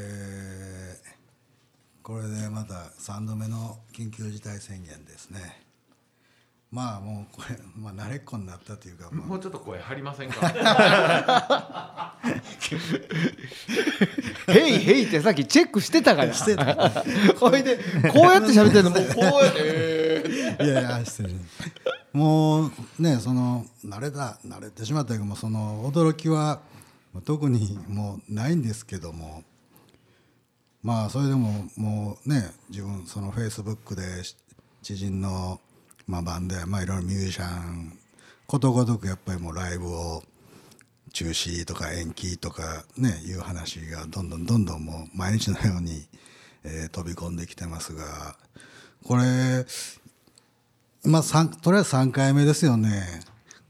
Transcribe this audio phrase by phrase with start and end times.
[0.00, 1.08] えー
[2.02, 5.62] これでまた3度目の緊急事態宣言ですね。
[6.70, 9.26] まあもうこれ、 まあ、慣れっこになったというか、まあ。
[9.26, 12.16] もうちょっと声張りませんか？
[14.46, 16.32] ヘイヘイってさっきチェックしてたから。
[16.32, 16.74] してた。
[17.38, 17.76] これで
[18.10, 18.90] こうやって喋ってるの？
[18.96, 20.64] もうこうやって。
[20.64, 21.30] いやいや失礼
[22.12, 26.60] もうねその慣れた慣れてしまったけどもその驚きは
[27.12, 29.44] まあ特にもうないんですけども
[30.82, 34.02] まあそれでももうね自分そのフェイスブックで
[34.82, 35.60] 知人の、
[36.06, 37.98] まあ、バンドやまあいろいろミュージシャン
[38.46, 40.22] ことごとくやっぱりもうライブを
[41.12, 46.06] 中止とか延期とかねいう話がどんどんどんどんもう毎日のように、
[46.64, 48.36] えー飛び込んできてますが
[49.04, 49.66] これ
[51.04, 53.20] 今三とりあえず3回目ですよね。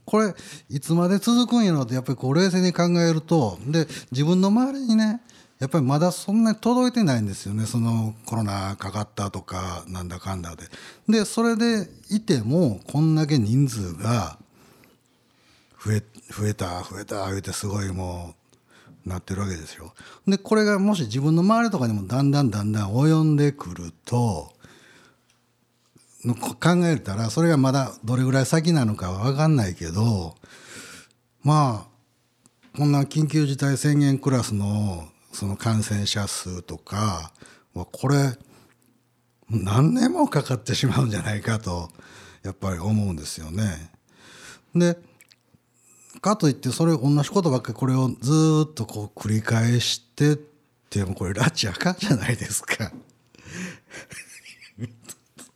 [0.04, 0.34] これ
[0.70, 5.20] いつまで続くんやろってやっぱりこう冷静に考えるとで自分の周りにね
[5.58, 10.64] やっぱりまだそんなに届いてないんですよねそのコロナかかったとかなんだかんだで。
[11.08, 14.38] でそれでいてもこんだけ人数が
[15.84, 18.34] 増え増えた増えた言うてすごいも
[19.06, 19.94] うなってるわけですよ。
[20.26, 24.52] でこれがもし自分の周りとかにもだんだんだんだん及んでくると
[26.24, 30.36] の考えたらそれがまだどれぐらい先なのかは分かんないけど
[31.42, 37.32] まあこんな緊急事態宣言クラスのその感染者数とか
[37.74, 38.36] はこれ
[39.50, 41.90] 何年もかかってしまうんじゃないかと
[42.42, 43.90] やっぱり思うんですよね。
[44.74, 44.98] で
[46.20, 50.36] かといってそれ同じことばっかりこれをずーっとこう繰り返してっ
[50.90, 52.90] てもこれ拉致あかんじゃないですか。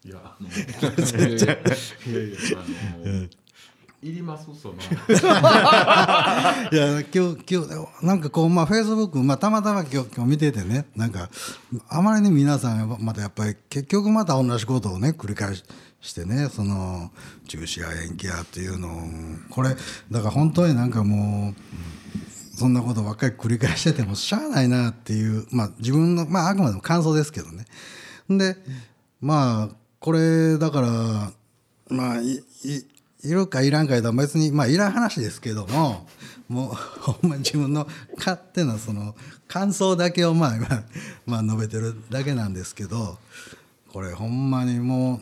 [0.05, 1.59] いやあのいやいや
[2.57, 3.29] あの
[4.03, 4.79] いりますその い
[6.75, 7.65] や今日今
[8.01, 11.31] 日なんかこうまあフェイスブックまあたまたま今日今日見ててねなんか
[11.89, 15.65] あまりに皆さんまたやっぱり結局また同じことをね繰り返し
[16.01, 17.13] してねその
[17.47, 19.03] 中止や延期やっていうのを
[19.51, 19.77] これ
[20.11, 27.67] だから本当になんかもうそんなことばっかり繰り返しててもしゃあないなっていうまあ自分のまああくまでも感想ですけどね。
[28.29, 28.57] で
[29.21, 31.33] まあこれだから
[31.89, 32.43] まあい
[33.25, 36.07] いるかいらんかいと別にまあいらん話ですけども
[36.49, 39.15] もう ほんまに自分の勝手なその
[39.47, 40.85] 感想だけをまあ今、
[41.27, 43.19] まあ、述べてるだけなんですけど
[43.93, 45.21] これほんまにも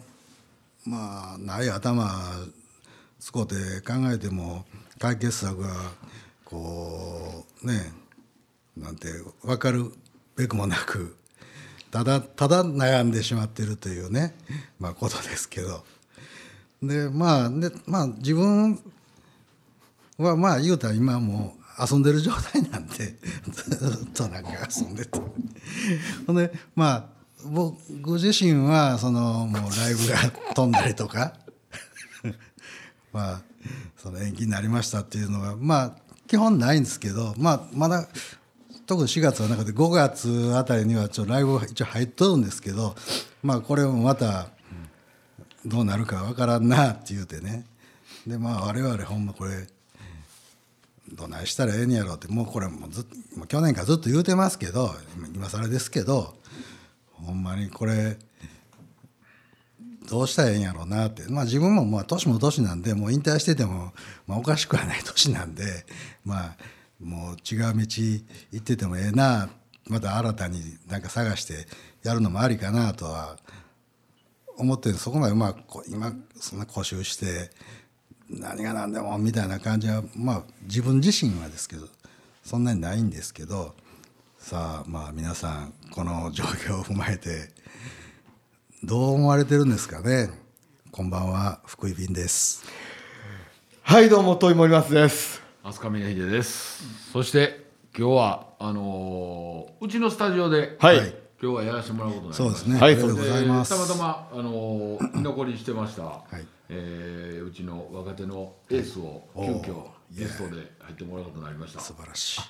[0.86, 2.10] うまあない頭
[3.18, 4.64] つこて考えても
[4.98, 5.92] 解決策が
[6.44, 7.92] こうね
[8.76, 9.08] なんて
[9.42, 9.92] 分かる
[10.36, 11.16] べくもなく
[11.90, 14.34] ただただ悩んでしまってるというね、
[14.78, 15.84] まあ、ことですけど。
[16.82, 18.78] でまあでまあ自分
[20.18, 23.16] はまあ言うたら今もう遊んでる状態なんで
[23.50, 25.20] ずっとなんか遊んでて。
[26.26, 30.16] ほんでまあ僕自身はそのもうライブが
[30.54, 31.34] 飛んだりとか
[33.12, 33.42] まあ
[33.96, 35.92] その延期になりましたっていうのがまあ
[36.26, 38.08] 基本ないんですけどまあまだ
[38.86, 42.94] 特に4月はなくて5月あたりにはちょライブが一応入っとるんですけど
[43.42, 44.48] まあこれもまた
[45.64, 47.64] どうなるかわからんなって言うてね。
[48.26, 49.66] でまあ我々ほんまこれ
[51.12, 53.06] どないしたらええんやろうってもうこれもず
[53.36, 54.90] もう去年からずっと言うてますけど
[55.34, 56.34] 今更ですけど
[57.12, 58.16] ほんまにこれ
[60.08, 61.24] どうしたらええんやろうなって。
[61.28, 63.92] まあ自分もまあ年も年なんでもう引退してても、
[64.26, 65.86] まあ、おかしくはない年なんで
[66.24, 66.56] まあ
[67.00, 68.22] もう違う道行
[68.56, 69.50] っててもええな。
[69.88, 71.66] また新たになんか探して
[72.04, 73.38] やるのもありかなとは思
[74.74, 77.50] ってるそこまでまあこ今そんな固執して
[78.28, 81.88] 何が何でもみたいな感じはまあ自分自身はですけど
[82.44, 83.74] そんなにないんですけど
[84.38, 87.50] さあまあ皆さんこの状況を踏まえて
[88.84, 90.30] どう思われてるんですかね？
[90.90, 92.64] こんばんは福井便です。
[93.82, 95.42] はいどうも遠い森松です。
[95.62, 97.10] 飛鳥峰秀です。
[97.12, 97.66] そして
[97.96, 102.92] 今日はあのーうちのスタジオで、はい今日はやらせてもらうことになりましたそうですね、はい。
[102.92, 103.70] ありがとうございます。
[103.70, 106.46] でたまたま、あのー居残りしてました、い。
[106.68, 111.80] えーうちの若手のエースを急遽ゲストで入ってもらうことになりました。
[111.80, 112.40] 素晴らしい。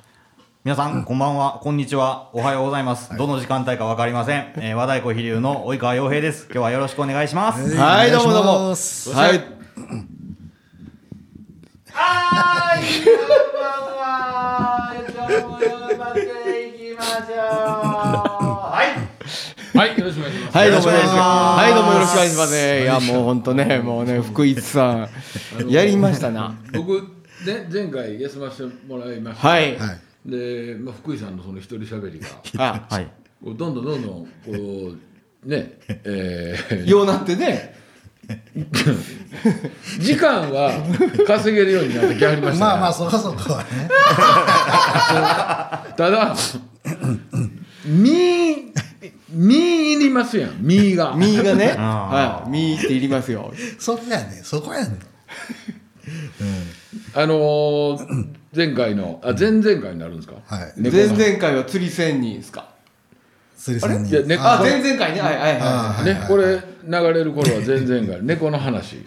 [0.64, 3.16] 皆さん、こんばんは、こんにちは、おはようございます。
[3.16, 4.52] どの時間帯かわかりません。
[4.58, 6.46] えー、和太鼓飛龍の及川洋平です。
[6.46, 7.76] 今日はよろしくお願いします。
[7.76, 8.10] はい。
[8.10, 8.50] どうもどうも。
[8.70, 9.60] はい
[11.92, 14.94] はい、こんばんは。
[15.08, 16.92] 今日も頑張ってい。
[16.92, 18.29] きましょう。
[19.80, 19.90] はい。
[19.90, 20.58] はいよろしくお願いします。
[20.58, 21.00] はいどうもよろしく。
[21.00, 21.54] よろしくお願いします。
[21.56, 22.52] はいどうもよろしくお願いします。
[22.52, 25.08] ねいやもう本当ねもうね福井さん。
[25.70, 26.54] やりましたな。
[26.74, 27.00] 僕
[27.46, 29.78] ね前回休ませてもらいました、はい。
[29.78, 30.00] はい。
[30.26, 32.28] で、まあ、福井さんのその一人喋りが。
[32.58, 33.06] あはい。
[33.42, 34.28] こうどんどんどんどんこ
[35.46, 36.86] うねえー。
[36.86, 37.80] ようなってね。
[39.98, 40.70] 時間は
[41.26, 43.88] 稼げるようになってきはりました、ね、まあまあそこそこはね。
[45.96, 46.36] ただ
[47.86, 48.70] 身
[49.32, 49.69] 身い
[50.10, 50.56] りますやん。
[50.60, 51.14] 身が。
[51.16, 51.68] 身がね。
[51.78, 52.50] はい。
[52.50, 53.52] 身っていりますよ。
[53.78, 54.98] そこやねそこやね
[57.14, 60.72] あのー前回のあ前々回になるんですか、はい。
[60.76, 62.68] 前々回は釣り仙人ですか？
[63.56, 64.10] 釣り線に。
[64.10, 65.20] いや猫あ前々回ね。
[65.20, 66.04] はいはいはい。
[66.04, 68.22] ね、これ流れる頃は前々回。
[68.22, 69.04] 猫の話。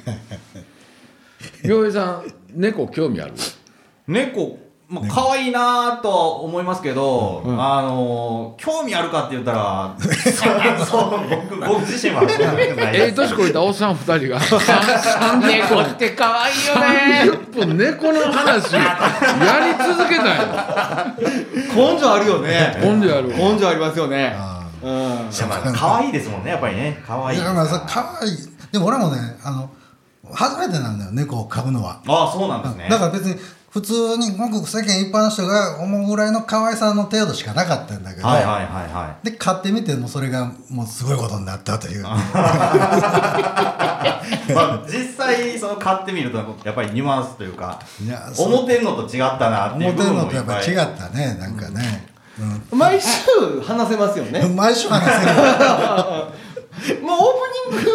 [1.64, 3.34] 洋平さん猫興味ある？
[4.08, 4.58] 猫
[4.94, 12.24] まあ可愛いなとは思いますけど、あの興味あるかって言ったら そう僕僕自身は
[12.94, 14.40] ええ年こいたおっさん二人が。
[14.40, 17.32] 猫って可愛いよね。
[17.32, 18.82] 30分猫の話や
[19.60, 21.08] り続けた
[21.76, 22.78] 根性あるよね。
[22.78, 23.30] よほんでやる。
[23.30, 24.36] 根性ありますよね。
[24.38, 25.30] あうん。
[25.74, 27.02] 可愛いですもんねやっぱりね。
[27.08, 28.32] 可愛いいやまあそれ可愛い。
[28.72, 29.70] でも俺もねあの
[30.32, 32.02] 初めてなんだよ猫を飼うのは。
[32.08, 32.88] ああそうなんですね。
[32.90, 33.36] だから別に
[33.70, 42.02] 普通にごく世間一般の人が思うぐらいの可愛さの程度しかなかったんだけど、はいはいはいはで買ってみてもそれがもうすごいことになったという。
[42.02, 42.14] い ま
[44.56, 48.54] あ実際その買ってみるとやっぱりニュアンスというかいやそう。
[48.54, 50.66] 思ってんのと違ったなっていう部思ってる分もいっぱい。
[50.66, 52.08] のとやっぱり違ったねなんかね、
[52.72, 53.10] 毎週
[53.66, 54.40] 話せますよね。
[54.40, 57.92] うん、毎週話せる もうオープニング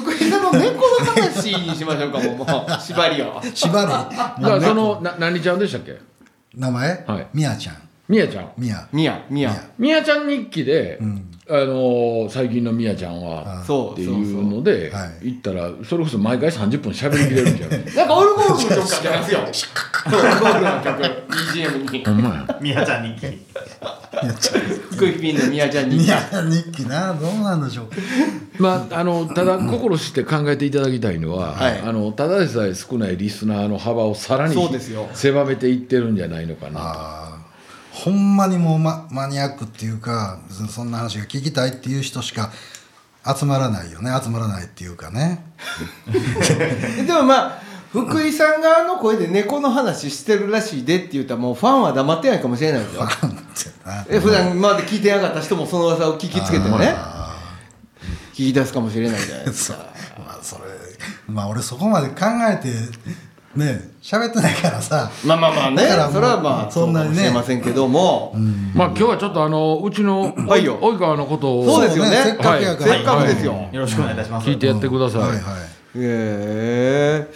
[0.00, 2.36] 福井さんの猫の話にしましょうかもう。
[2.36, 3.40] もう縛りを。
[3.54, 3.88] 縛り。
[3.88, 5.98] だからそのな何ちゃんでしたっけ？
[6.54, 7.26] 名前、はい。
[7.32, 7.76] みやちゃん。
[8.08, 8.52] みやちゃん。
[8.56, 8.88] みや。
[8.92, 9.70] みやみや。
[9.78, 10.02] みや。
[10.02, 15.26] ちゃん日記で、んあのー最近のみやちゃんはあそうっていそうのではい。
[15.32, 19.40] 行ったらそれこそ毎回30分喋りきれるんじゃない なんかオルゴールの曲かけますよ。
[19.52, 19.66] そ
[20.16, 21.02] うオルゴールの曲
[21.52, 22.04] BGM に。
[22.04, 22.58] ほんまや。
[22.60, 23.26] みやちゃん日記。
[23.26, 24.60] みやちゃん
[24.92, 26.18] 福井ピンのみやちゃんにみや
[26.48, 27.12] 日記な。
[27.12, 27.88] どうなんでしょう。
[28.62, 31.80] まあ、あのただ心して考えていただきたいのは、はい。
[31.84, 35.08] あのただでさえ少ないリスナーの幅をさらにそうですよ。
[35.12, 37.33] 狭めていってるんじゃないのかなあー
[37.94, 42.50] ほんまにもうママニアックっていうかそそんな話が聞きたいっていう人しか
[43.24, 44.10] 集まらないよね。
[44.22, 45.44] 集まらないっていうかね。
[47.06, 53.00] でもまあ福井さん側の声で猫の話してるらしいでって言ったらもうファンは黙ってないかもしれないですよ。
[53.00, 53.40] バカンって
[53.86, 54.04] な。
[54.08, 56.94] え普段今まで聞いてなかった人もその噂を聞きつけてね。
[56.96, 57.36] あ
[58.34, 59.78] 聞き出すかもしれないじゃないーですか。
[60.18, 60.62] まあそれ
[61.28, 62.68] まあ俺そこまで考えて
[63.56, 65.10] ね喋ってないからさ。
[65.24, 65.76] まあまあまあね。
[65.82, 67.16] だからもうそれはまあそんなにね。
[67.16, 68.34] そうかもしれませんけども、
[68.74, 70.78] まあ今日はちょっとあのうちのはいよ。
[70.80, 71.64] 及川のことを。
[71.64, 72.16] そうですよね。
[72.24, 73.74] せっかくやから、せっかくですよ、はい。
[73.74, 74.48] よろしくお願いいたします。
[74.48, 75.40] 聞いてやってください、はいはい。
[75.40, 75.40] へ
[75.96, 77.26] え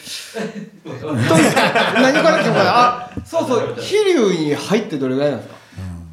[1.00, 5.59] と何から聞こうかなあそうそう飛龍に入ってどれぐらいなんですか？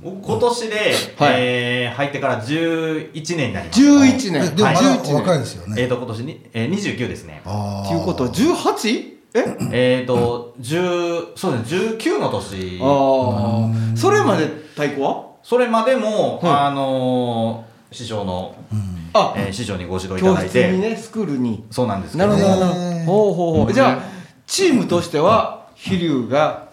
[0.06, 1.34] 今年で、はい。
[1.38, 3.82] えー入ってから11年になります。
[3.82, 4.44] 11年。
[4.44, 5.82] えでもまだ11年若いですよね。
[5.82, 7.42] えー、と今年に、えー、29ですね。
[7.46, 9.15] あっていうことは 18?
[9.36, 10.00] え？
[10.00, 12.80] えっ、と10そうですね19の年。
[12.82, 15.26] ああそれまで太鼓は？
[15.44, 18.56] それまでも、はいあのー師匠の、
[19.14, 19.34] あ。
[19.38, 21.66] えー師匠にご指導いた教だいて、室にねスクールに。
[21.70, 22.90] そうなんですけなどるほどなるほど。
[22.90, 23.74] ねほうほうほう。
[23.74, 24.04] じゃあ
[24.48, 26.70] チームとしては飛龍が？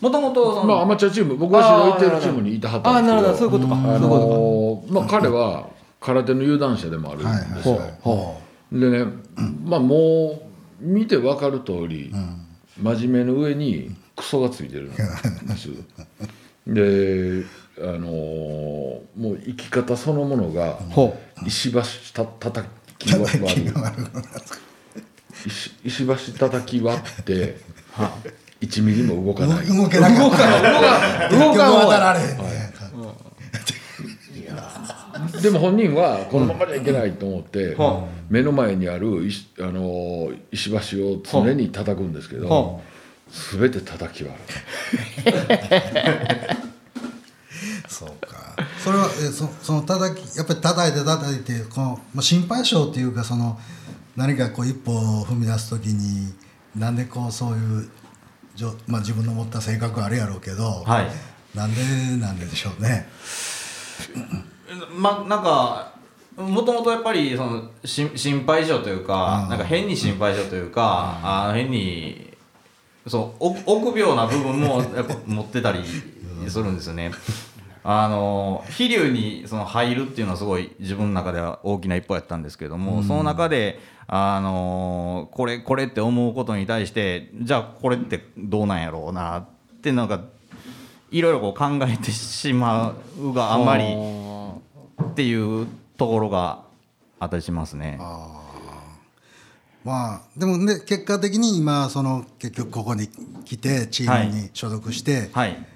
[0.00, 1.36] もともとその、まあアマチュアチーム。
[1.36, 3.50] 僕が指導いてるチームにいたはったああなるほどんですけど。
[3.50, 3.94] そういうことか。
[3.94, 5.68] あそういうこのーまあ彼は
[6.00, 8.40] 空手の有段者でもあるんですよ、はいはいほ
[8.72, 9.06] でね、
[9.64, 10.42] まあもう
[10.84, 12.12] 見て分かる通り、
[12.80, 15.02] 真面目の上にクソがついてるんで
[15.56, 15.68] す
[16.66, 17.44] で
[17.78, 20.78] あのーもう生き方そのものが
[21.46, 21.80] 石橋
[22.12, 23.74] た叩き割る
[25.46, 27.56] 石石橋叩き割って
[28.60, 29.66] 1ミリも動かない。
[29.66, 30.30] 動けなかった。
[30.30, 32.74] 動かん動かん結局方渡られへんね
[35.42, 42.80] でも本人はこのままじゃいけないと思って、は目の前にある石,、あのー石橋を常に叩くんですけど、は
[43.60, 44.40] 全て叩き割る。
[47.88, 48.56] そうか。
[48.78, 53.58] それはえそその叩きやっぱり叩いて叩いてこの、まあ、心配性っていうかその
[54.16, 56.34] 何かこう一歩を踏み出す時に
[56.76, 57.88] なんでこうそういう
[58.54, 61.10] じょ、まあ、自分の持った性格あるやろうけど、はい。
[61.56, 61.80] なんで
[62.20, 63.08] なんででしょうね。
[64.96, 65.92] まなんか
[66.36, 69.48] もともとやっぱりそのし心配性というか、うん。
[69.50, 72.36] なんか変に心配性というか、あ変に
[73.06, 75.80] そうお臆病な部分も やっぱ持ってたり
[76.48, 77.12] するんですよね。
[77.86, 89.46] あの飛龍にその入るっていうのはすごい自分の中では大きな一歩やったんですけども、その中であのこれこれって思うことに対してじゃあこれってどうなんやろうなっ
[89.82, 90.20] てなんか
[91.10, 93.84] いろいろこう考えてしまうがあまり
[95.02, 96.64] っていうところが
[97.20, 97.98] あったりしますね。
[99.84, 103.08] まあでもね結果的に今その結局ここに
[103.44, 105.66] 来てチームに所属して、はい。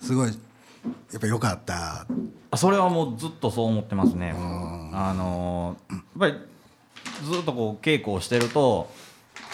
[0.00, 0.34] すごいや
[1.18, 2.06] っぱ良かった。
[2.50, 4.34] あそれはもうずっとそう思ってますね。
[4.34, 6.34] あのーやっぱり
[7.24, 8.90] ずっとこう稽古をしてると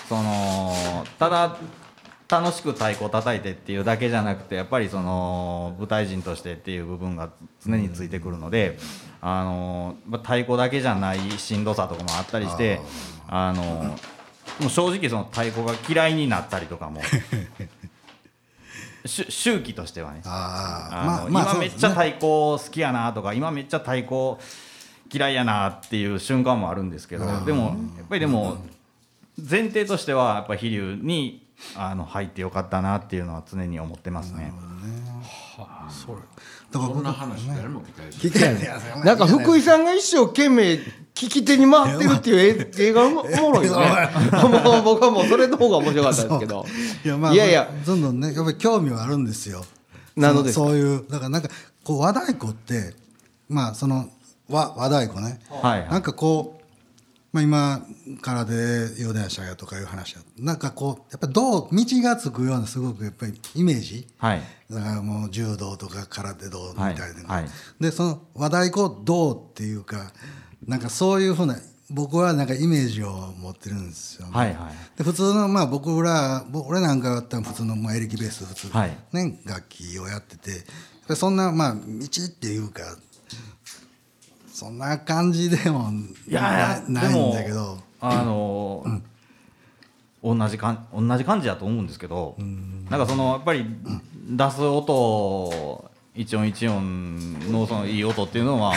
[0.09, 0.73] その
[1.19, 1.57] ただ
[2.41, 7.31] 楽しく太鼓を叩いてっていうだけじゃなくてやっぱりその舞台人としてっていう部分が
[7.65, 8.77] 常についてくるので、
[9.21, 12.81] あの太鼓だけじゃないしんどさとかもあったりして
[13.29, 14.15] あのー
[14.61, 17.01] もう正直その太鼓が嫌いになったりとかも
[19.05, 20.23] 周期としてはね。
[20.25, 24.37] あのまあまあ今めっちゃ太鼓好きやなとか今めっちゃ太鼓
[25.13, 28.59] 嫌いやなっていう瞬間もあるんですけどでもやっぱりでも
[29.39, 31.44] 前提としてはやっぱ飛龍に
[31.77, 34.53] あの入ってよかったなっていうのは常に思ってますね。
[35.57, 40.75] だからこんな話誰も聞けやなんか福井さんが一生懸命
[41.15, 43.87] 聞き手に回ってるっていう映画おもおもろいよね。
[44.33, 46.67] もう僕はもうそれの方が面白かったですけど。
[47.05, 47.71] いやまあいやいや。
[47.87, 49.65] どんどんねやっぱり興味はあるんですよ。
[50.17, 50.53] なので。
[50.53, 51.49] そそういうだからなんか
[51.85, 52.95] こう和太鼓って
[53.49, 54.09] まあその
[54.49, 55.91] 和和太鼓ね、はいはい。
[55.91, 56.64] なんかこう、
[57.35, 57.83] まあ、今
[58.23, 58.55] からで
[59.03, 61.69] 「ヨダヤシャヤ」とかいう話だなんかこうやっぱり道道
[62.01, 64.07] がつくようなすごくやっぱりイメージ。
[64.19, 64.43] はい。
[64.71, 67.15] だからもう柔道とか空手道みたいな、はい。
[67.25, 67.49] はい。
[67.81, 70.13] でその和太鼓道っていうか
[70.65, 71.59] なんかそういうふうな
[71.91, 74.99] 僕はなんかイメージを持ってるんですよね、はいはい。
[74.99, 78.97] で普通のまあ僕ら僕俺なんかだったら普通のまあエレキベース普通、はい。
[79.13, 80.65] ね楽器をやってて
[81.17, 82.97] そんなまあ道っていうか
[84.55, 85.91] そんな感じでも
[86.29, 87.79] いやいやなないんでもだけど。
[88.01, 89.01] あのー
[90.27, 92.35] 同じかん同じ感じだと思うんですけど
[92.89, 93.67] なんかそのやっぱり
[94.27, 98.73] 出す音一音一音のそのいい音っていうのは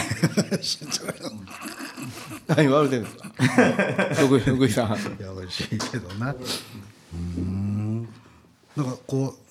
[2.48, 2.96] 何言われて。
[2.98, 3.30] るんですか？
[4.46, 4.88] 福井さん。
[4.88, 4.90] い
[5.22, 6.36] や美味しいけどな。
[7.14, 8.08] うん。
[8.76, 9.47] なんかこうし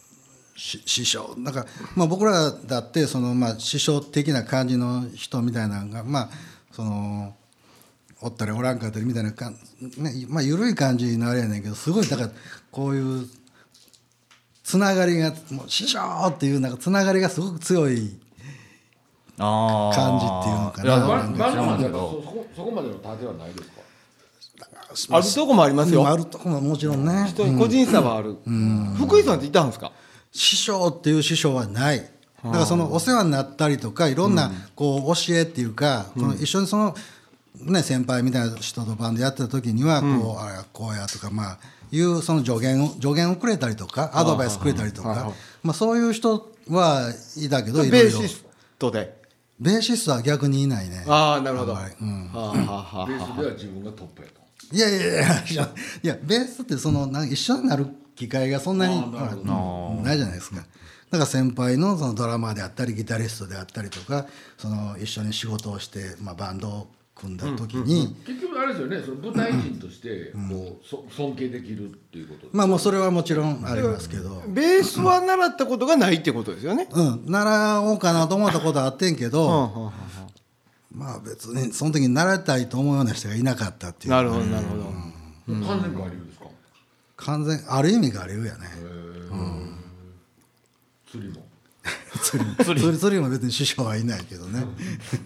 [0.57, 1.35] 師匠。
[1.37, 6.31] なんか、まあ、僕らだってその、まあ、師匠的な感じの人みたいなのがまあ
[6.73, 7.35] その
[8.23, 9.53] おったりおらんかったりみたいなかん、
[9.99, 12.31] ねまあ、緩い感じのあれやねんけどすごいだから
[12.71, 13.27] こういう
[14.65, 18.19] つながりがもう師匠っていうなんかつながりがすごく強い
[19.39, 19.95] あー。
[19.95, 21.37] 感じっていうのかな。
[21.37, 25.17] バそそこそこまでの盾はないですか？
[25.19, 26.09] あるとこもありますよ。
[26.09, 27.27] あるとこももちろんね。
[27.29, 28.37] 人に個人差はある。
[28.97, 29.93] 福井さんっていたんですか？
[30.33, 31.99] 師匠っていう師匠はない。
[32.45, 36.95] だからそのお世話になったりとかいろんなこう教えっていうか、この一緒にその、
[37.61, 41.59] ね、先輩みたいな人とバンドやってた時にはこう、あれこうやとかまあ
[41.91, 48.19] いうその助言を助言をくれたりとかアドバイスくれたりとかまあそういう人はいたけどいろいろ。
[48.19, 48.45] ベーシス
[48.79, 49.17] トで？
[49.59, 51.05] ベーシストは逆にいないね。
[51.09, 51.73] ああなるほど。
[51.73, 52.31] うん。
[52.35, 52.53] あは
[52.93, 54.77] あはベースでは自分がトップやと。
[54.77, 55.69] いやいやいやいや
[56.03, 59.01] いやベースってそのなんか一緒になる機会がそんなに
[60.03, 60.57] ないじゃないですか。
[60.57, 64.27] だから先輩のそのドラマーであったりギタリストであったりとか
[64.59, 72.49] その一緒に仕事をして、まあ、バンドを組んだ時に、結局あれですよねその舞台人としてこうそ尊敬できるっていうこと。
[72.53, 76.89] まあもうそれはもちろんありますけど、ベースは習ったことがないってことですよね。
[76.93, 79.93] うん、習おうかなと思ったことはあってんけど、うんうんうん
[80.97, 84.13] まあ別にその時に習いたいと思うような人がいなかったっていう。
[84.13, 84.85] なるほどなるほど。
[85.47, 86.26] 完全我流です。
[86.26, 86.26] か
[87.17, 88.61] 完全ある意味我流やね。
[91.11, 91.45] 釣りも。
[92.23, 92.99] 釣り釣り。
[92.99, 94.65] 釣りも別に師匠はいないけどね、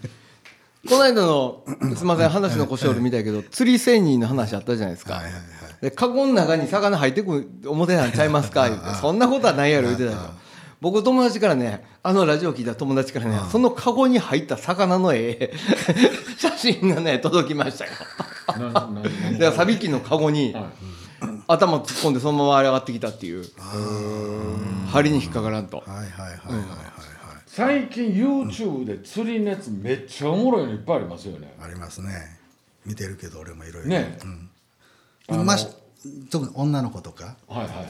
[0.87, 1.63] この間の
[1.95, 5.15] すみません話の腰折るみたいけど釣り仙人の話あったじゃないですか。
[5.15, 5.41] はいはいはい。
[5.81, 8.69] でカゴの中に魚入ってくる思ってなんちゃいますか？
[8.69, 10.29] 言ってそんなことはないやろ言ってたでしょ
[10.79, 15.53] 僕友達からねあのラジオ聞いた友達からねそのカゴに入った魚の絵
[16.37, 17.91] 写真がね届きましたよ。
[19.55, 20.63] サビキのカゴにはい
[21.51, 23.45] 頭突っ込んでそのまま上がってきたっていう。
[24.91, 25.77] 針に引っかからんと。
[25.77, 26.67] はいはいはいはいはいはい。
[27.47, 31.53] 最近 YouTube で釣りのやつめっちゃおもろいのいっぱいありますよね。
[31.61, 32.09] ありますね。
[32.85, 33.89] 見てるけど俺もいろいろ。
[33.89, 34.17] ね。
[35.29, 35.45] うん。
[35.45, 35.67] まあし
[36.29, 37.35] 特に女の子とか。
[37.47, 37.85] はいはいはいはい。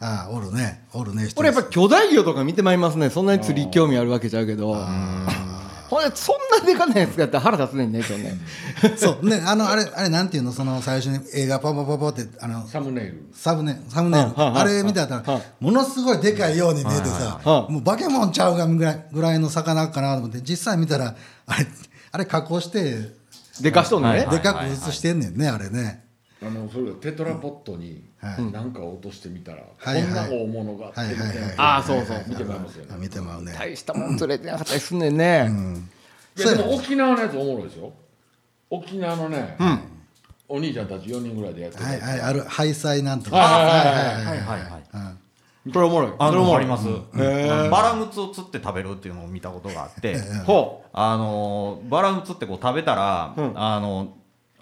[0.00, 0.84] ああおるね。
[0.92, 3.08] おるねこれやっぱ巨大魚とか見てまいりますね。
[3.10, 4.74] そんなに釣り興味あるわけちゃうけど
[5.92, 8.38] ほんでそんなでかないやつがやったら腹立つねんね今日ね。
[8.96, 9.28] そう。
[9.28, 13.26] ねあのあれあれなんていうのその最初に映画パパパパってあのサムネイル。
[13.34, 14.28] サムネサムネイル。
[14.30, 21.14] はあれ見てたらものすごいでかいように見えてさはあもう化け物ちゃうがぐらいぐらいの魚かなと思って実際見たら
[21.46, 21.66] あれ
[22.10, 23.12] あれ加工して
[23.60, 26.01] でかしとんのね、はいでかく映してんねんねあれね
[26.44, 28.52] あのそれがテトラポットにはい。
[28.52, 31.16] 何かを落としてみたら、こんな大物があって
[31.56, 32.24] ああそうそう。
[32.28, 32.92] 見てもらいますよね。
[32.94, 33.52] あ見てまうね。
[33.58, 35.50] 大したもん釣れてなかったりすんねんね、
[36.38, 37.92] いやでも沖縄のやつおもろいですよ。
[38.70, 39.56] 沖縄のね、
[40.48, 43.36] お兄ちゃんたち4人ぐらいでやってたはいはいあるハイサイなんとか。
[43.36, 45.10] はいはいはいはいはいはいは
[45.66, 45.72] い。
[45.72, 46.12] これおもろい。
[46.18, 54.14] あそれおもろいのあります、バラムツを釣って食べるっていうのを見たことがあって、ほあのバラムツってこう食べたら、あの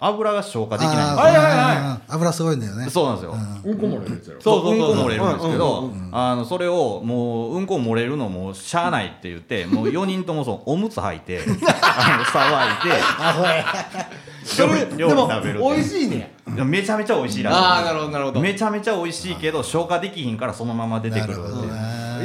[0.03, 1.13] 油が消化できないんですよ。
[1.13, 2.89] あーはいはいは油すごいんだよね。
[2.89, 3.77] そうなんですよ、うん。
[3.77, 4.95] こもらえるやつやろそうそうそううん。
[4.97, 5.33] こ漏れるん。
[5.33, 7.67] ですけど、あのそれをもううん。
[7.67, 11.47] こ漏れるのもしゃあないって言ってもう4人ともそうおむつ履いてあ
[12.17, 13.01] の騒いで
[14.43, 16.33] それ料理でも食べる美味しいね
[16.65, 20.37] めちゃめちゃ美味しいらしいああなるほどなるほどめちゃめちゃ美味しいけど消化できひん。
[20.37, 21.33] からそのまま出てくる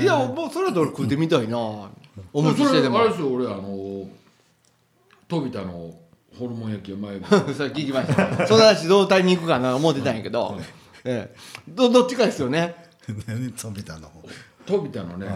[0.02, 1.58] いやもうそれだ俺食ってみたいな
[2.32, 4.08] おむつしてでもそれあれですよ俺あの
[5.28, 5.90] 飛びたの
[6.38, 7.20] ホルモン焼きを前
[7.54, 8.46] それ 聞きました。
[8.46, 10.58] その話どうタイミングかな思ってたんやけど、
[11.04, 11.36] ええ、
[11.68, 12.74] どどっちかですよね。
[13.26, 14.10] 何飛びたの？
[14.66, 15.28] 飛びたのね。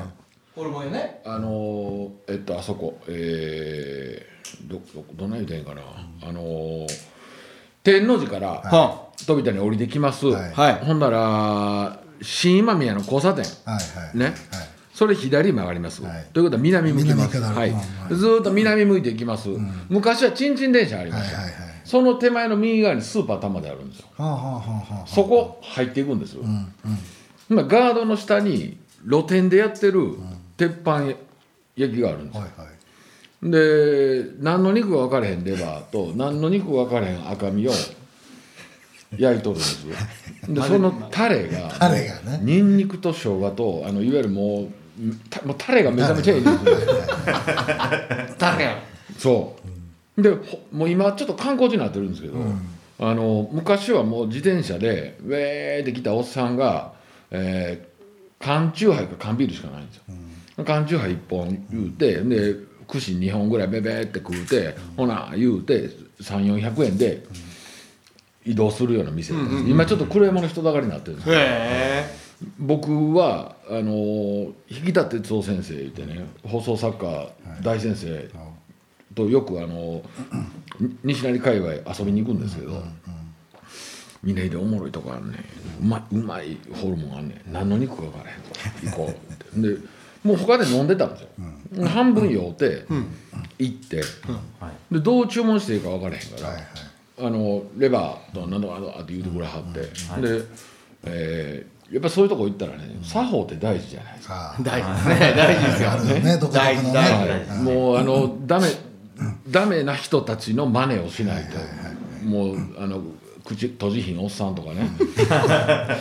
[0.55, 1.23] ホルモンやね。
[1.25, 3.01] あのえっとあそこ。
[3.09, 5.93] えー、どどどない言うたらいいんか
[6.23, 6.87] なあの
[7.83, 10.53] 天王寺からは飛びたに降りてきます、はい。
[10.53, 10.75] はい。
[10.85, 13.45] ほんなら新今宮の交差点。
[13.65, 14.19] はいはい。
[14.19, 14.25] ね。
[14.27, 14.35] はい
[15.01, 16.27] それ左曲がります、はい。
[16.35, 17.41] ということは南向きます。
[17.41, 17.71] はい。
[18.11, 19.49] ずーっと南向いていきます、
[19.89, 21.71] 昔はちんちん電車ありました、はいはいはい。
[21.87, 24.09] その手前の右側にスーパー玉であるんですよ。
[24.19, 26.75] はあはあそこ入っていくんですよ、うん
[27.49, 27.57] うん。
[27.57, 28.77] まあガードの下に
[29.09, 30.19] 露店でやってる
[30.59, 31.05] 鉄板
[31.77, 32.43] 焼きがあるんですよ。
[32.43, 33.51] はいはい。
[33.51, 37.73] で何の肉が分かれへんレバーと 何の肉が分かれへん赤身を
[39.17, 39.97] 焼いとるんですよ。
[40.47, 42.41] でそのタレがタレがね。
[42.43, 44.80] ニンニクと生姜とあのいわゆるもうた
[45.45, 46.71] もうタレがめちゃめちゃいいんですよ。
[48.39, 48.79] 誰や
[49.19, 49.57] そ
[50.17, 50.23] う。
[50.23, 52.35] でほもう今ちょっと観光地になってるんですけど、
[52.99, 56.93] あの昔はもう自転車でウェーって来たおっさんが、
[57.31, 60.05] えー、缶チューハイか缶ビールしかないんですよ、
[60.65, 65.89] 缶チューハイ1本言うてで串2本ぐらいベベーって食うて、ほな言うて
[66.21, 67.23] 3400円で
[68.45, 71.35] 移動するような店だったん今ちょっと黒山の人だかりになってるんですよ。
[71.37, 72.20] へえ
[72.59, 77.29] 僕はあの引田哲夫先生言ってね放送作家
[77.63, 78.29] 大先生
[79.15, 80.03] とよくあの
[81.05, 82.83] 西成界隈遊びに行くんですけど
[84.23, 85.45] みんなでおもろいとこあるね
[85.81, 87.53] うまいうまいホルモンあんねん。
[87.53, 88.51] 何の肉か分からへんと。
[88.87, 89.33] 行こう。
[89.33, 89.79] ってで
[90.23, 92.85] もう他で飲んでたんですよ、半分酔うて
[93.59, 94.03] 行って、
[94.91, 96.65] でどう注文していいか分からへんから、はいはい。
[97.21, 100.45] あのレバーと何とか何とかって言うてくれはって、で、
[101.05, 104.63] えーやっぱそういうとこ行ったらね作法って大事じゃないですか、はあ。
[104.63, 105.35] 大事ですね。
[105.37, 106.15] 大事ですよ。
[106.21, 106.39] ね。
[106.39, 107.27] 独特の大事大事。
[107.27, 107.63] ねはい。
[107.63, 108.69] もうあのダメ
[109.49, 113.03] ダメな人たちの真似をしないと、もうあの
[113.45, 114.89] 口閉じひんおっさんとかね。
[115.29, 115.99] あ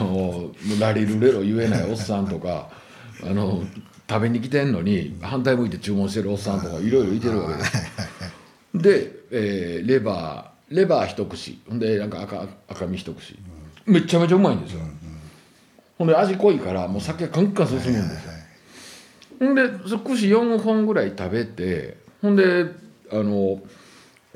[0.00, 2.68] のもうラリルレロ言えないおっさんとか
[3.22, 3.64] あの
[4.08, 7.72] 食べに来てんのに反対向いて注文してるおっさんとかいろいろいてるわけです。
[8.74, 13.36] で、えーレバーレバー一口ほんでなんか赤赤身一口
[13.84, 14.80] めちゃめちゃうまいんですよ、
[15.98, 18.32] ほんで味濃いからもう酒カンカン進むんですよ、
[19.40, 22.66] ほんでそ串4本ぐらい食べてほんで
[23.10, 23.60] あの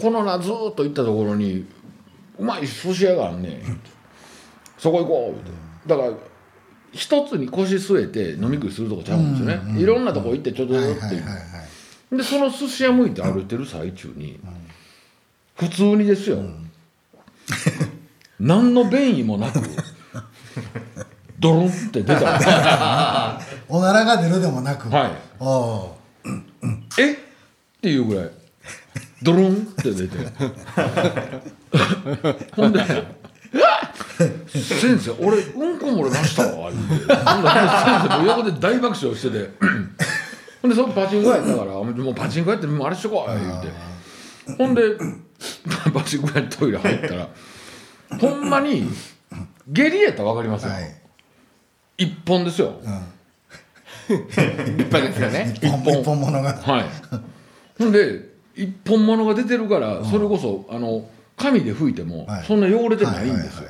[0.01, 1.67] このなずーっと行ったところに
[2.39, 3.81] うまい寿司屋があんねん。
[4.79, 5.51] そこ行こうって。
[5.87, 6.13] だから
[6.93, 11.21] 一つに腰据えて飲み食いするとこちゃうんですよね、いろんなとこ行ってちょっとずつってはいは
[12.13, 14.39] いでその寿司屋向いて歩いてる最中に、
[15.57, 16.39] 普通にですよ、
[18.39, 19.61] 何の便意もなく
[21.39, 22.57] ドロンって出たんですよ
[23.69, 24.89] おならが出るでもなく。
[24.89, 25.11] はい。
[25.41, 25.97] お
[26.99, 27.13] え？
[27.13, 27.17] っ
[27.83, 28.31] ていうぐらい。
[29.23, 30.17] ドロンって出て。
[32.55, 32.81] ほんで
[34.49, 37.15] 「先生俺うんこ漏れましたわ」言うて。
[37.15, 37.19] 先
[38.09, 39.51] 生も横で大爆笑してて。
[40.63, 43.69] ほんでそこパチンコやったから「もうパチンコやってもうあれしとこう」言うて。
[44.57, 44.83] ほんで
[45.93, 47.29] パチンコ屋にトイレ入ったら
[48.21, 48.89] ほんまに
[49.69, 51.06] 下痢やったら分かりますよ、はい
[51.99, 52.81] 一本ですよ、
[54.09, 55.55] 立派ですよね。
[55.63, 56.21] 一本一本。
[56.21, 56.53] ものが。
[56.53, 56.85] はい。
[57.79, 62.45] ほんで一本物が出てるから、それこそあの紙で拭いてもはい。
[62.45, 63.63] そんな汚れてないんです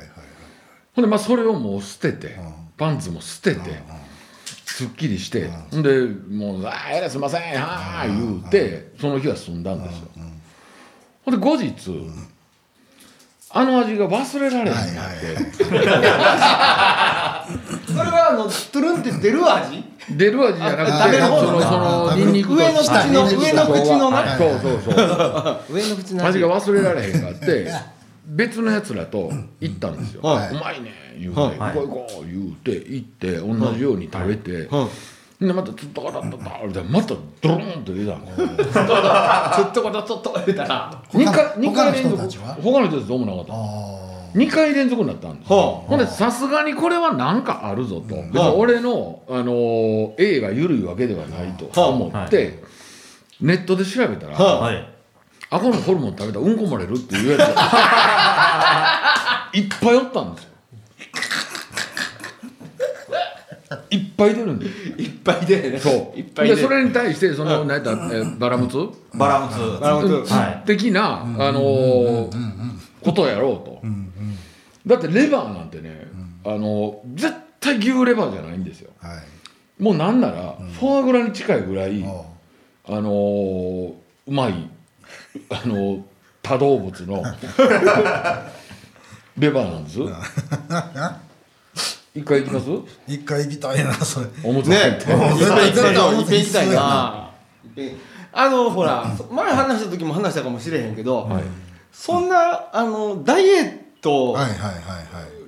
[0.95, 2.37] ほんでまあそれをもう捨てて、
[2.77, 3.81] パンツも捨てて、
[4.65, 10.07] すっきりして、ほんでもう「ああえらいすいませんはーい」言うてその日は済んだんですよ。
[11.25, 11.73] ほんで後日、
[13.49, 15.37] あの味が忘れられへんなって、
[17.97, 19.83] それはあのトゥルンって出る味？
[20.15, 24.37] 出る味じゃなくてあ食べる方そのそのニンニクと上の口の上の口のなはい。
[24.37, 24.95] そうそうそう。
[25.75, 26.39] 上の口の味。
[26.39, 27.71] が忘れられへんかって
[28.25, 30.49] 別のやつらと行ったんですよ「はい。
[30.51, 31.57] うまいね」言うて「はい。
[31.57, 34.87] 行こう行こう」言うて行って同じように食べて、は
[35.41, 35.45] い。
[35.45, 38.25] でまた「つったからったった」みたいなまたドローンと出たの。
[38.25, 42.17] ちょっとこだちょっと言ったら2他回二回連続。
[42.17, 42.57] 他の人たちは？
[42.61, 43.53] 他の人たちどうもなかった。
[43.53, 44.06] あ
[44.37, 45.51] 2回連続になったんです。
[45.51, 45.67] よ、はあ。
[45.87, 52.61] ほんでさすがにこれは何かあるぞと、別に俺の、あのー A が緩いわけではないと思って、
[53.41, 54.89] ネットで調べたら、ははい。
[55.49, 60.49] あこのホルモン食べたらうんこ漏れるっていうやつが いっぱいおったんですよ。
[63.89, 64.71] いっぱい出るんです
[65.01, 65.79] いっぱいでね。
[65.79, 66.19] そう。
[66.19, 68.77] いっぱいででそれに対してその何やった、えーバラムツ？
[69.13, 69.81] バラムツ。
[69.81, 70.33] バラムツ。
[70.33, 70.63] はい。
[70.65, 72.29] 的な、あのー
[73.03, 73.81] ことをやろうと、
[74.87, 76.07] だってレバーなんてね、
[76.45, 78.91] あのー絶対牛レバーじゃないんですよ。
[79.01, 79.83] あはい。
[79.83, 82.25] もうなんなら、フォアグラに近いぐらい、お
[82.87, 82.91] あ。
[83.01, 83.93] のー
[84.27, 84.69] うまい
[85.49, 86.01] あのー
[86.41, 87.21] 多動物の
[89.37, 89.99] レバーなんです。
[92.15, 92.67] 一回行きます？
[93.07, 94.27] 一回行きたいなそれ。
[94.43, 94.97] おむつ入ね。
[94.97, 97.29] って、いっぺん行きたい絶対ないっぺん行きたいな
[98.33, 101.43] あのほら前話した時も話したかもしれへんけど、はい。
[101.91, 104.73] そんなあのダイエットはいはいはいは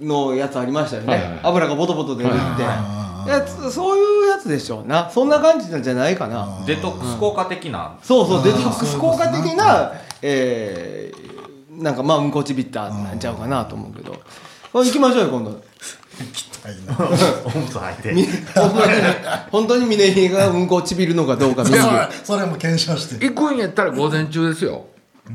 [0.02, 0.06] い。
[0.06, 1.40] のやつありましたよね、はいはい。
[1.44, 5.10] 油がボトボト出るって、そういうやつでしょうな。
[5.10, 7.98] そんな感じなんじゃないかな、デトックス効果的な。
[8.02, 14.20] そうそうデトックス効果的なえーなんかまあうんこちびったなんちゃうかなと思うけど。
[14.74, 15.52] 行きましょうよ今度。
[15.52, 15.60] 行
[16.34, 16.94] きたいな。
[17.46, 18.12] おむつ履いて。
[18.12, 18.92] み本当に
[19.52, 23.30] 本当に峰秀がうんこちびるのかどうかそ行れそれも検証して。
[23.30, 24.86] 行くんやったら午前中ですよ。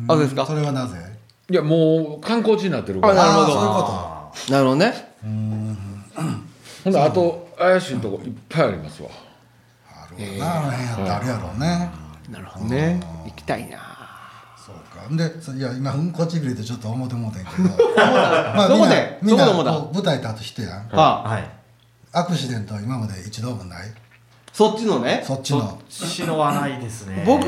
[0.06, 0.44] あそうですか。
[0.44, 0.98] それはなぜ？
[1.50, 3.12] いやもう観光地になってるから。
[3.12, 3.46] あなるほど。
[3.46, 3.84] あーそういうこ
[4.48, 4.94] あなるほどね。
[6.84, 9.08] ほんであと怪しいとこいっぱいありますわ。
[9.08, 9.14] と
[9.94, 10.56] あるわな。
[10.56, 11.90] あの辺やってあるやろうね。
[12.30, 13.00] なるほどね。
[13.26, 13.78] 行きたいな。
[14.56, 15.06] そうか。
[15.14, 17.68] でそいや今うんこちびりでちょっと思ってもうてんけど。
[17.96, 19.18] まあどこで？
[19.20, 20.88] みんなみんなどこで舞台立つ人やん。
[20.92, 21.50] あはい。
[22.12, 23.92] アクシデントは今まで一度もない。
[24.52, 25.22] そっちのね？
[25.26, 27.24] そっそっちのちのはないですね。
[27.26, 27.44] 僕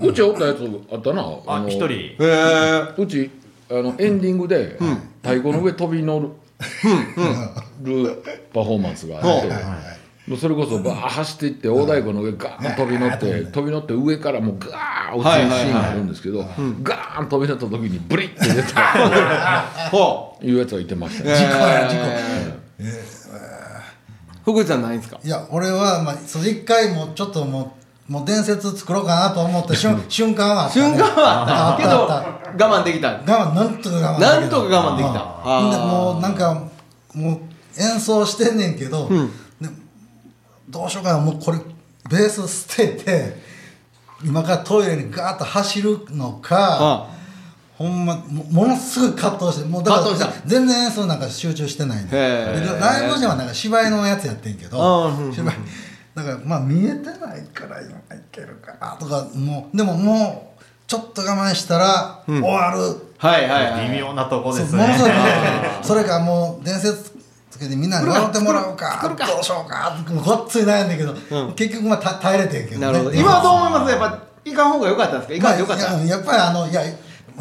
[0.00, 0.58] うちおったやつ
[0.92, 1.22] あったな。
[1.22, 1.92] のあ一人。
[1.92, 3.30] へえうち
[3.70, 4.76] あのエンディングで
[5.22, 6.30] 太鼓の上飛び乗る
[7.82, 9.48] るパフォーマンスがあって
[10.26, 16.44] もうそれこそバーッ走っていって大太鼓の上ガーン飛び乗って飛び乗って上からもうガーン落ちるシーンがあるんですけど
[16.82, 19.64] ガーン飛び乗った時にブリッて出た。
[20.42, 21.24] いうやつがいてました。
[21.24, 22.02] ね事故や事故。
[22.80, 22.92] えー。
[24.44, 25.18] 福井さんないんですか？
[25.24, 27.77] いや俺はまあそれ一回もうちょっともう
[28.08, 30.96] もう伝説作ろうかなと思った瞬 瞬間はあったね。
[30.96, 32.06] 瞬間はけど
[32.66, 33.08] 我慢できた。
[33.08, 34.38] 我慢なんとか我慢できた。
[34.38, 35.86] なんとか我慢できた。
[35.86, 36.62] もうなんか
[37.14, 37.38] もう
[37.80, 39.08] 演奏してんねんけど、
[39.60, 39.68] で
[40.68, 41.58] どうしようかなもうこれ
[42.08, 43.42] ベース捨てて
[44.24, 47.06] 今からトイレにガーッと走るのか、あ
[47.76, 52.08] ほんまもものすごい葛藤してもうだから全然演奏なんか集中してないん。
[52.08, 52.16] で
[52.80, 55.54] ライブ時はなんか芝居のやつやってんけど芝居
[56.18, 62.80] だからまあ見えてないから今いけるかなとかもうでももうちょっと我慢したら終わる、
[63.18, 63.90] はいはいはい。
[63.90, 64.96] 微妙なとこですね。
[65.82, 67.12] それかもう伝説
[67.50, 71.14] つけてみんなに笑ってもらおうかどうしようかごっつい悩んだけど、
[71.54, 72.86] 結局まあた耐えれてんけどね。
[72.86, 73.12] なるほど。
[73.12, 73.92] 今はどう思います？
[73.92, 75.34] やっぱ行かん方が良かったんですか？
[75.34, 76.82] 行かんでよかった、まあいややっぱりあのいや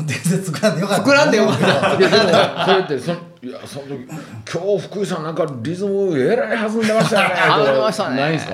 [0.06, 1.68] 伝説作らんでよかった作らんでよかった。
[1.96, 4.08] いやでもそれってそのいやその時
[4.52, 7.36] 今日福井さんなんかリズムえらい弾んでましたよね。
[7.48, 8.16] 弾んでましたね。
[8.18, 8.54] ないんすか？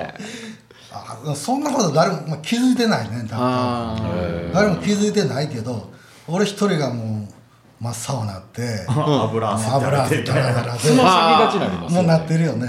[0.92, 3.38] あそんなこと誰も、まあ、気づいてないね多分。
[3.40, 3.96] あ
[4.52, 5.90] 誰も気づいてないけど
[6.28, 7.34] 俺一人がもう
[7.84, 10.16] 真っ青になって 油汗だらけ。
[10.18, 12.66] 油汗だらだらでつま先がちになりますよもうなってるよね。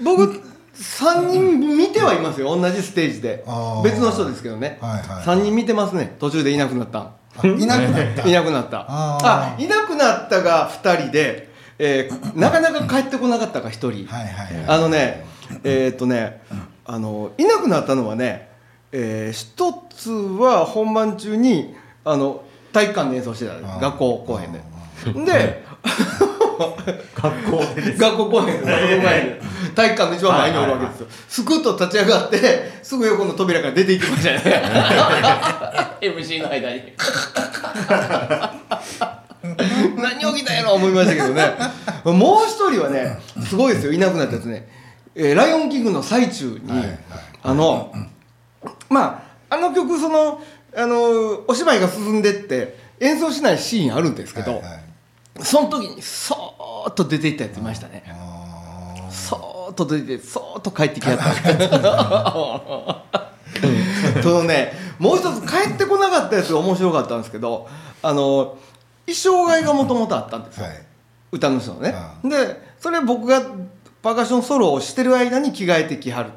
[0.00, 0.42] ー僕
[0.76, 3.44] 3人見てはいますよ同じステージで
[3.84, 7.10] 別の人ですけどね、はいはい3人見てますね途中でいなくなった
[7.42, 8.28] いなくなった。
[8.28, 8.84] いなくなった。
[8.88, 14.64] ああいなくなったが2人で、えーなかなか帰ってこなかったが1人、はいはいはい。
[14.68, 15.24] あのね
[15.64, 16.42] えーっとね
[16.86, 18.48] あのいなくなったのはね、
[18.92, 22.42] えー一つは本番中にあの
[22.72, 23.54] 体育館で演奏してた。
[23.78, 24.60] 学校公演で。
[25.32, 25.64] で
[26.56, 26.76] 学校
[27.14, 29.40] 学校公演で学校公演で
[29.74, 31.06] 体育館の一番前におるわけですよ。
[31.28, 32.38] すくっと立ち上がって
[32.82, 34.62] すぐ横の扉から出ていきましたよね
[36.00, 36.92] MC の間に。
[39.96, 41.54] 何起きたやろ思いましたけどね。
[42.04, 43.92] もう一人はねすごいですよ。
[43.92, 44.68] いなくなったやつね
[45.14, 46.98] 「えーライオンキング」の最中に、はいはい。
[47.42, 47.92] あの
[48.88, 50.40] まああの曲その
[50.76, 54.83] あのお芝居が進んでって演奏しないシーンあるんですけど、はいはい
[55.40, 58.04] その時にそーっと出ていったやついましたね。
[58.06, 61.24] あそーっと出てそーっと帰ってきやった。
[64.22, 67.68] そのねもう一つ帰ってこなかったやつが面白かったんですけど
[68.02, 68.56] あの
[69.06, 70.82] 衣装替えがもともとあったんですよ、はい。
[71.32, 73.42] 歌の人のね、うでそれ僕が
[74.02, 76.30] パーカッションソロをしてる間に着替えてきはる、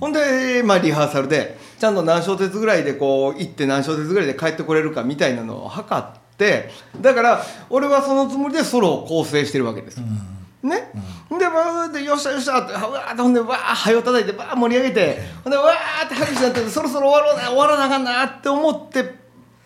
[0.00, 6.06] ほんで、まあ、リハーサルでちゃんと何小節ぐらいでこう行って何小節ぐらいで帰ってこれるかみたいなのを測っ
[6.42, 10.00] てだから俺はそのつもりでソロを構成してるわけです。
[10.00, 10.06] よ、
[10.62, 10.90] ね、
[11.30, 19.22] でわーってよっしゃよっしゃってわーってほんでわーはよ叩いてわー盛り上げてほんでわーって拍手になってそろそろ終わろうな終わらなあかんなって思って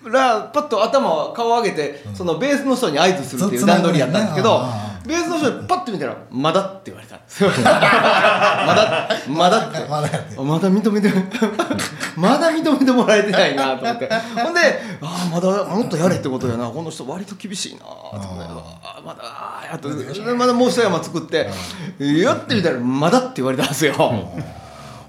[0.09, 4.65] らパッと頭を顔を上げて、そのベースの人に合図するっていう段取りやったんですけど、
[4.96, 7.17] つベースの人にパッと見たら「まだ」って言われた。
[7.17, 9.79] んですよまだまだって。
[9.89, 10.09] まだ
[10.43, 11.11] まだ認めて
[12.17, 14.09] まだ認めてもらえてないなと思って。
[14.43, 14.61] ほんで
[15.01, 16.67] ああまだもっとやれってことやな。
[16.67, 18.53] この人割と厳しいなと思って。
[19.05, 19.23] まだ
[19.71, 21.49] やっとでまだもう一山作って
[21.99, 23.95] やってみたら「まだ」って言われたんですよ。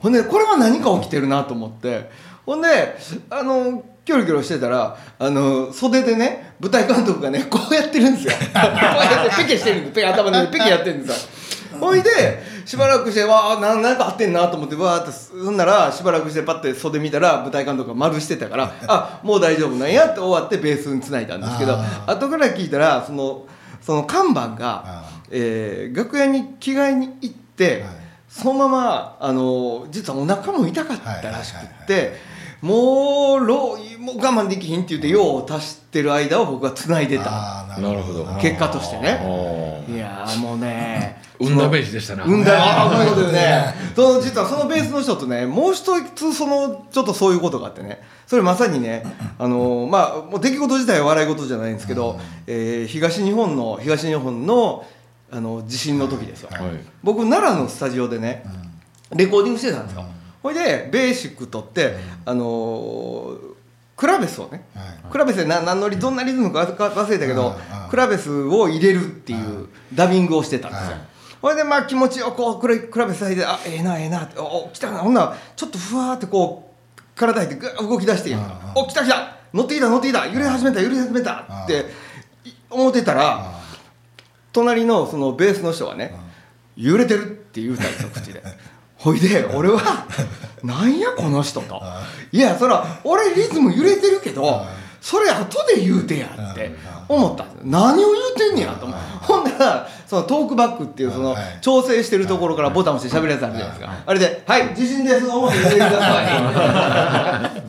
[0.02, 2.10] ほんでこれは何か起きてるなと思って。
[2.46, 2.98] ほんで
[3.30, 8.32] あのキョロキョロしてたらあの袖でね舞台監督がね こうやってるんですよ。
[8.40, 11.30] こうやってペケしてるんですペケ頭でペケやってるんですよ。
[11.78, 23.44] ほいでしばらくしてわあなんなんかあってんなと思ってわーってそんならしばらくしてパッて袖見たら舞台監督が丸してたからあもう大丈夫なんやって終わってベースにつないだんですけどあ後から聞いたらその
[23.82, 27.82] その看板があ、えー楽屋に着替えに行って、はい。
[28.30, 32.14] そのままあの実はお腹も痛かったらしくって、
[32.62, 37.66] もうろもう我慢できひんって言って用を足してる間を僕は繋いでた。
[37.80, 38.26] なるほど。
[38.42, 39.96] 結果としてあねー。
[39.96, 42.24] いやーもうね 運試しでしたな。
[42.24, 43.76] うんだああそういうことよね。
[43.96, 49.04] その実はそのベースの人とねもう一つそのちょっとそういうことがあってねそれまさにね
[49.38, 54.84] あのまあもう出来事自体は笑い事じゃないんですけど、えー東日本の東日本の
[55.32, 56.62] あの地震の時ですよ、はい。
[57.04, 58.46] 僕奈良のスタジオでね、
[59.14, 60.06] レコーディングしてたんですよ、
[60.44, 61.96] ほいでベーシック取って、
[62.26, 63.58] あのー
[63.98, 67.56] クラベスをね、はいクラベスでな何のりどんなリズムか忘れたけど、
[67.90, 71.00] クラベスを入れるっていうダビングをしてたんですよ、はい。
[71.42, 78.36] ほいでまあ気持ちよくこうクラクラベス入ってあええなええなっておお来たなほんならちょっとふわーってこう体入ってぐー動き出して、
[78.76, 81.86] お来た来た乗ってきた乗ってきた揺れ始めた揺れ始めたって
[82.48, 83.54] い思ってたら、
[84.52, 86.14] 隣のそのベースの人がね、
[86.76, 88.44] 揺れてるって言うたんですよ口で
[88.98, 90.06] ほいで俺は
[90.64, 91.82] 「なんやこの人」と
[92.32, 94.66] 「いやそら俺リズム揺れてるけど
[95.02, 96.76] それ後で言うてや」って
[97.08, 97.62] 思ったんですよ。
[97.66, 98.98] 何を言うてんねやと思う。
[99.22, 103.94] ほんならそのトークバックっていうそのはい調整してるところからボタン押して喋るやつあるじゃないですか。
[104.06, 106.22] あれで「はい地震です思って入れてくださ
[107.54, 107.62] い」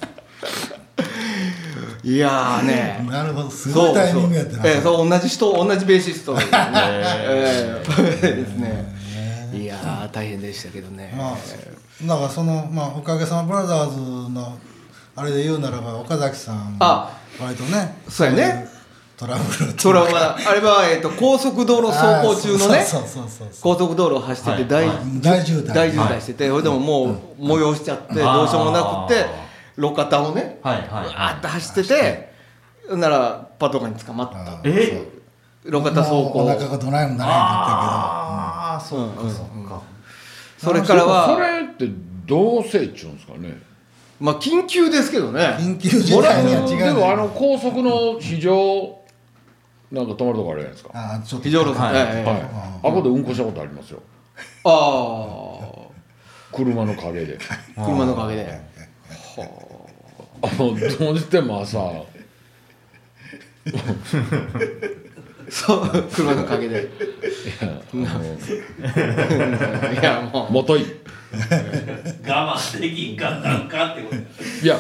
[2.09, 3.07] いやーね。
[3.11, 3.51] なるほど。
[3.51, 4.63] すごいタイミングやってな。
[4.63, 7.83] そうそう,、ええそう同じ人同じベーシストですね、 え
[8.23, 8.27] え。
[8.33, 8.98] ですね
[9.55, 11.37] いやー大変でしたけどね、まあ
[12.07, 14.59] だからそのまあおかげさまブラザーズの
[15.17, 18.69] あれで言うならば岡崎さんもあ割とねそうやね。
[18.75, 18.79] い
[19.19, 19.81] トラブルっていうか。
[19.81, 23.49] それはまああれは、えー、と高速道路走行中のねそうそうそうそう。
[23.61, 24.89] 高速道路を走ってて大,、
[25.21, 25.75] 大渋滞。
[25.75, 29.27] 大渋滞してて、それでももう催しちゃってどうしようもなくて
[29.77, 32.33] 路肩をねはいはいわーって走ってて
[32.95, 34.39] ならパトカーに捕まった。
[34.39, 35.19] あえ
[35.65, 38.48] 路肩走もうお腹行がどないもならへんかああそうか
[38.97, 39.83] うんうんそうか。
[40.59, 41.89] それからそはれって
[42.27, 43.61] どうせっちゅうんですかね？
[44.21, 45.57] まあ緊急ですけどね。
[45.61, 48.99] 緊急事態には違うでもあの高速の非常
[49.91, 50.91] なんか止まるとこあるじゃないですか。
[50.95, 51.45] あちょっと。
[51.45, 51.95] 非常路はい。
[51.95, 52.43] ええはい。
[52.43, 54.03] あこでうんこしたことありますよ。
[54.65, 55.69] あ
[56.53, 57.39] 車の陰で。
[57.77, 58.61] あ車の陰で。
[60.41, 61.79] あのどうしても朝
[65.51, 66.89] そう車の陰で。
[70.01, 70.53] いやもう。
[70.53, 70.85] もとい。
[72.27, 74.23] 我慢できんかったんかってことや。
[74.63, 74.79] いや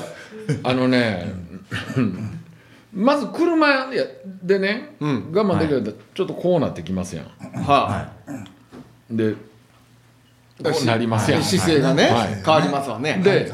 [0.63, 1.31] あのね
[2.93, 3.89] まず車
[4.43, 7.27] でね、うん我慢できるんだったらちょっとこうなってきますやん。
[7.63, 8.13] は
[9.11, 9.39] でこ
[10.83, 11.41] うなりますやん。
[11.41, 12.43] い姿勢がねはい。
[12.45, 13.21] 変わりますわね。
[13.23, 13.53] で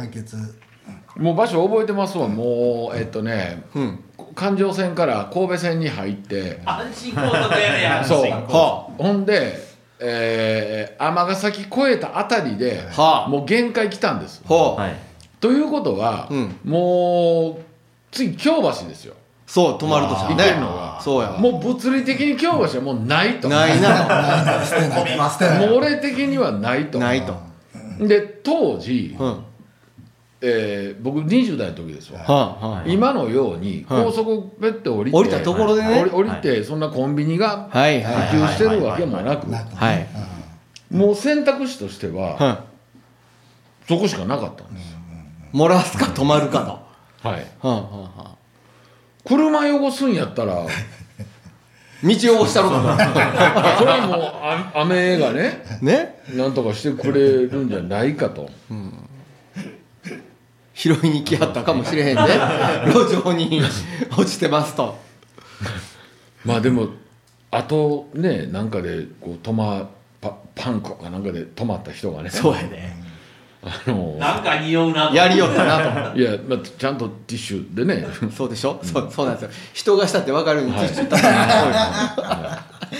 [1.16, 2.28] もう場所覚えてますわ。
[2.28, 13.28] もうえっとねうん環状線から神戸線に入って安心高速やね やほんでえー尼、崎越えたあたりで、はあ。
[13.28, 14.42] もう限界来たんです。
[14.46, 14.94] はい。
[15.40, 16.58] ということは、うん。
[16.64, 17.62] もう
[18.10, 19.14] 次京橋ですよ。
[19.46, 23.48] そう止まるとした行らねそうやもう物理的に京橋はもうないと。
[23.48, 24.06] ないな。
[24.06, 24.62] ないな。
[24.62, 26.98] い捨てない捨てないもう俺的にはないと。
[26.98, 27.36] ないと。
[28.00, 29.26] で当時、うん。
[29.26, 29.38] は
[30.46, 34.04] えー僕20代の時ですわ、あはあ今のようにはい。
[34.04, 36.02] 高速ペッて降りて、降りたところでね。
[36.02, 39.46] 降り降りてそんなコンビニが普及してるわけもなく。
[40.90, 42.64] もう選択肢としてはは
[43.88, 44.96] そこしかなかったんです、
[45.54, 46.84] い漏らすか止まるか
[47.22, 47.28] と。
[47.28, 47.76] はい、はあは
[48.18, 48.36] あは
[49.24, 50.56] 車汚すんやったら
[52.04, 52.98] 道汚したろか
[53.78, 56.22] それはもうあ雨がねね。
[56.34, 58.50] なんとかしてくれるんじゃないかと
[60.84, 62.22] 拾いに来はったかもしれへんね。
[62.92, 63.62] 路上に
[64.10, 64.98] 落ちてますと。
[66.44, 66.88] まあでも
[67.50, 69.88] あとねなんかでこう止ま
[70.20, 72.28] パパンコかなんかで止まった人がね。
[72.28, 73.02] そうやね。
[73.62, 75.14] あのなんか匂うなと。
[75.14, 78.06] やりよったなといや、まあ、ちゃんとティッシュでね。
[78.36, 79.50] そうでしょ、そうそうなんですよ。
[79.72, 81.04] 人がしたって分かるようにティッシュ。
[81.04, 81.22] 立って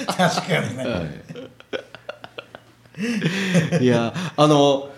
[0.06, 1.24] 確かにね。
[3.82, 4.88] いやあの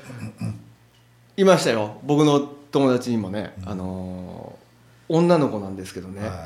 [1.37, 1.97] いましたよ。
[2.05, 4.59] 僕の友達にもね、あの
[5.09, 6.39] 女の子なんですけどね、はい。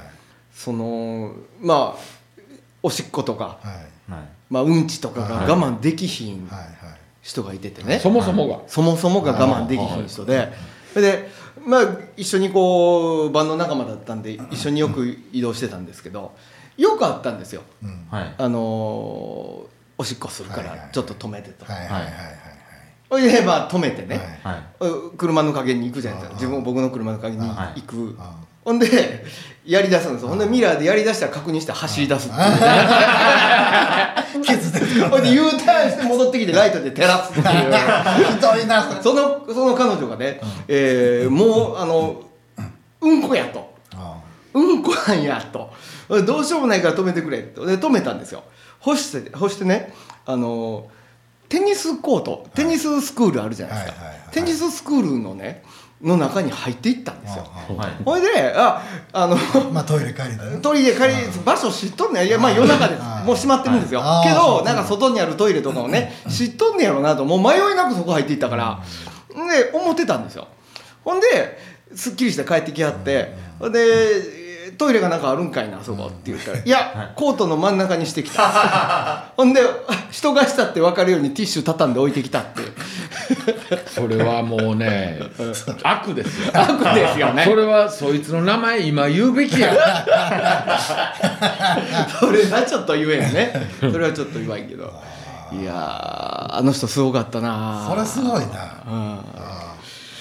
[0.52, 2.02] そのまあ
[2.83, 3.72] おしっことか、は
[4.09, 4.12] い。
[4.12, 4.28] はい。
[4.48, 6.70] まあ、うんちとかが我慢できひんはいはい。
[7.22, 10.48] 人がいててね、そもそもが、そもそもが我慢できひん人で、
[10.94, 11.28] それで、
[11.66, 11.83] まあ、
[12.16, 16.35] 一緒にこうバンド仲間だったんで一緒によく移動してたんですけど
[16.78, 18.06] よくあったんですよ、うん。
[18.11, 18.35] はい。
[18.38, 21.66] あのーおしっこするからちょっと止めてと。
[21.66, 22.50] はいはいはいはい
[23.11, 24.40] それでまあ止めてね、
[25.18, 26.35] 車の陰に行くじゃないですか。
[26.37, 27.81] 自分僕の車の陰にはい。
[27.81, 29.25] 行く、あほんで
[29.66, 30.29] やり出すんですよ。
[30.29, 32.37] ほんでミラーでやり出したら確認して走り出すって
[35.11, 37.46] ほんで U ターンして戻ってきてライトで照らすっていう。
[39.03, 42.23] そのその彼女がね、えーもうあの
[43.01, 43.75] うんこやと。
[43.94, 44.16] あ
[44.55, 45.70] うんこなんやと。
[46.25, 48.44] どうしようもないから止めてくれとで止めたんですよ。
[48.79, 49.92] 干して干してね
[50.27, 50.87] あの
[51.51, 55.65] テニスコートテニススクールあるじゃないですか、テニススクールのね
[56.01, 57.45] の中に入っていったんですよ。
[57.77, 58.83] はいほいであ
[59.13, 59.39] あのあ
[59.71, 62.27] まあトイレ借りトイレ借り場所知っとんねん。
[62.27, 62.31] い。
[62.31, 63.27] やまあ夜中ですはい。
[63.27, 64.01] もう閉まってるんですよ。
[64.25, 68.81] けどなんか外にあるトイレとかをね知っとんねやろなともう迷いなくそこ入っていったから。
[69.29, 70.47] で思ってたんですよ。
[71.05, 71.59] ほんで
[71.95, 73.35] すっきりして帰ってきはって。
[73.61, 74.39] で
[74.81, 76.66] トイレがなんかあるんかいなあそこって言ったら「い。
[76.66, 79.61] やコートの真ん中にしてきた」 ほんで
[80.11, 82.62] 人がしたって分かるようにティッシュ畳んで置いてきたって。
[83.87, 85.21] それはもうね
[85.85, 86.51] 悪ですよ。
[86.55, 87.45] 悪ですよね。
[87.45, 89.75] それはそいつの名前今言うべきや。
[92.19, 93.69] それはちょっと言えんね。
[93.81, 94.90] それはちょっと言わんけど。
[95.53, 98.83] いやーあの人すごかったなそれすごいな。
[98.88, 99.19] うん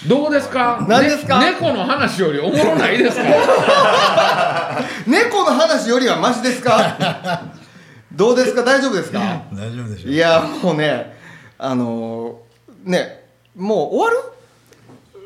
[0.07, 0.85] どうですか？
[0.87, 1.39] 何ですか？
[1.39, 3.23] ね猫の話よりおもろないですか？
[5.05, 7.43] 猫の話よりはマシですか？
[8.13, 8.63] どうですか？
[8.63, 9.19] 大丈夫ですか？
[9.53, 11.17] 大丈夫でしょいやもうね
[11.57, 13.25] あのーね
[13.57, 14.17] もう終わる？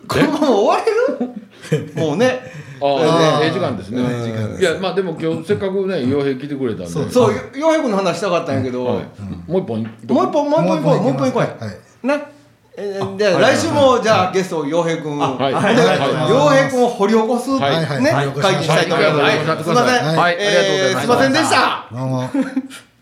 [0.08, 0.86] このまま終わ
[1.70, 1.94] れる？
[1.96, 2.42] もうね。
[2.82, 4.02] あああーええ時間ですね。
[4.60, 6.90] いやまあでも今日せっかくね傭兵来てくれたんで。
[6.90, 9.06] そう洋平君の話したかったんやけど、はい。
[9.48, 11.68] もう一本もう一本もう一本行こうもう一本行こうや。
[11.68, 11.78] はい
[12.76, 15.28] で来週もじゃあゲスト洋平君洋
[16.50, 17.60] 平君を掘り起こすね
[18.42, 19.70] 会議したいと思います。
[19.70, 19.70] はい。
[19.70, 19.74] すい。
[19.76, 21.08] ませんすえーすい。
[21.08, 22.93] ませんでした